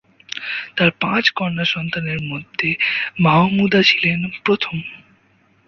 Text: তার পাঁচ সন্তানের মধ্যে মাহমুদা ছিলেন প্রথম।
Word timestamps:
তার 0.77 0.89
পাঁচ 0.99 1.25
সন্তানের 1.65 2.19
মধ্যে 2.21 2.69
মাহমুদা 3.19 3.81
ছিলেন 3.83 4.19
প্রথম। 4.45 4.75